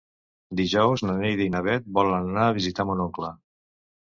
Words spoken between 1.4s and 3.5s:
i na Bet volen anar a visitar mon oncle.